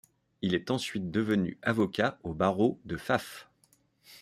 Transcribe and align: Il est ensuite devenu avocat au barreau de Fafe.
Il 0.41 0.55
est 0.55 0.71
ensuite 0.71 1.11
devenu 1.11 1.59
avocat 1.61 2.17
au 2.23 2.33
barreau 2.33 2.79
de 2.85 2.97
Fafe. 2.97 3.47